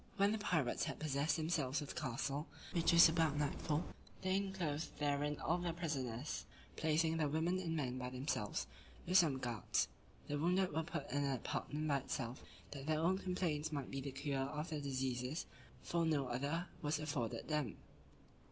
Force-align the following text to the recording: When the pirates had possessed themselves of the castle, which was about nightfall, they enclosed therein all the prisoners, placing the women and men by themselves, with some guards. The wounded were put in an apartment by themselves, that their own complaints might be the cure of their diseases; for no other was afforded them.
When 0.17 0.31
the 0.31 0.39
pirates 0.39 0.85
had 0.85 0.97
possessed 0.99 1.37
themselves 1.37 1.79
of 1.79 1.89
the 1.93 2.01
castle, 2.01 2.47
which 2.71 2.91
was 2.91 3.07
about 3.07 3.37
nightfall, 3.37 3.85
they 4.23 4.35
enclosed 4.35 4.97
therein 4.97 5.39
all 5.39 5.59
the 5.59 5.73
prisoners, 5.73 6.45
placing 6.75 7.17
the 7.17 7.29
women 7.29 7.59
and 7.59 7.75
men 7.75 7.99
by 7.99 8.09
themselves, 8.09 8.65
with 9.05 9.19
some 9.19 9.37
guards. 9.37 9.89
The 10.27 10.39
wounded 10.39 10.71
were 10.73 10.81
put 10.81 11.11
in 11.11 11.23
an 11.23 11.31
apartment 11.33 11.87
by 11.87 11.99
themselves, 11.99 12.41
that 12.71 12.87
their 12.87 12.97
own 12.99 13.19
complaints 13.19 13.71
might 13.71 13.91
be 13.91 14.01
the 14.01 14.09
cure 14.11 14.41
of 14.41 14.71
their 14.71 14.81
diseases; 14.81 15.45
for 15.83 16.03
no 16.03 16.29
other 16.29 16.65
was 16.81 16.97
afforded 16.97 17.47
them. 17.47 17.77